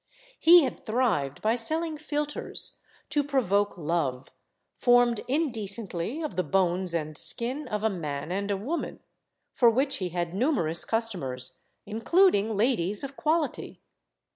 [0.39, 2.77] He had thrived by selling philtres
[3.11, 4.29] to provoke love,
[4.75, 9.01] formed indecently of the bones and skin of a man and a woman,
[9.53, 13.79] for which he had numerous customers, including ladies of quality.